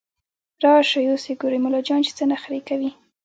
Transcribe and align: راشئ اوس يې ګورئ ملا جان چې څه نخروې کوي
راشئ 0.63 1.05
اوس 1.09 1.23
يې 1.29 1.33
ګورئ 1.41 1.57
ملا 1.63 1.81
جان 1.87 2.01
چې 2.05 2.11
څه 2.17 2.23
نخروې 2.31 2.61
کوي 2.69 2.91